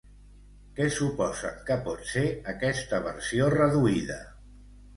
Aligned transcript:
Què 0.79 0.87
suposen 0.95 1.59
que 1.67 1.77
pot 1.89 2.09
ser 2.13 2.25
aquesta 2.55 3.03
versió 3.07 3.53
reduïda? 3.59 4.21